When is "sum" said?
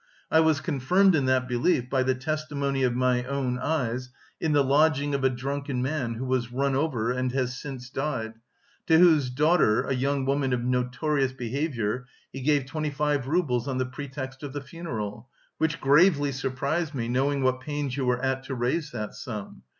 19.13-19.61